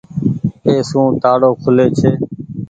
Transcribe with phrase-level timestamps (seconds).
[0.67, 2.09] اي سون تآڙو کولي ڇي۔